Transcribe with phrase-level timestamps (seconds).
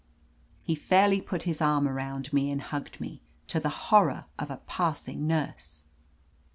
[0.63, 4.57] He fairly put his arm around me and hugged me, to the horror of a
[4.65, 5.83] passing nurse.